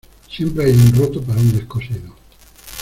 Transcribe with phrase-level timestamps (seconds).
[0.27, 2.15] Siempre hay un roto para un descosido.